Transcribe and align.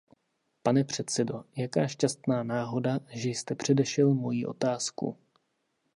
Pane 0.63 0.83
předsedo, 0.83 1.43
jaká 1.57 1.87
šťastná 1.87 2.43
náhoda, 2.43 2.99
že 3.09 3.29
jste 3.29 3.55
předešel 3.55 4.13
moji 4.13 4.45
otázku. 4.45 5.17